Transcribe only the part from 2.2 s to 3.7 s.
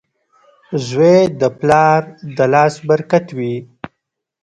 د لاس برکت وي.